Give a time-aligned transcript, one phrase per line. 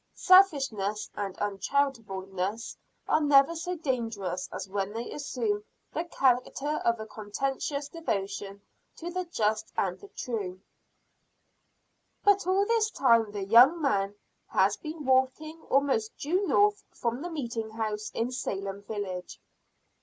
[0.15, 2.75] Selfishness and uncharitableness
[3.07, 8.63] are never so dangerous as when they assume the character of a conscientious devotion
[8.95, 10.59] to the just and the true.
[12.23, 14.15] But all this time the young man
[14.47, 19.39] has been walking almost due north from the meeting house in Salem village.